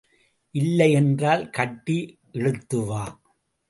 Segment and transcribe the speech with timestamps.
[0.55, 1.97] இல்லையென்றால் கட்டி
[2.33, 3.03] இழுத்துவா!